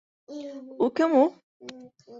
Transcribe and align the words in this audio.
У 0.87 0.89
кем 1.01 1.15
у?! 1.21 1.25